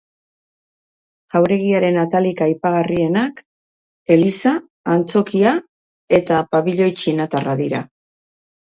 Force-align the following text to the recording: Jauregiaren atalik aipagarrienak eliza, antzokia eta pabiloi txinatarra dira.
Jauregiaren 1.35 1.99
atalik 2.05 2.41
aipagarrienak 2.47 3.45
eliza, 4.17 4.57
antzokia 4.97 5.57
eta 6.23 6.45
pabiloi 6.57 6.91
txinatarra 7.05 7.57
dira. 7.67 7.87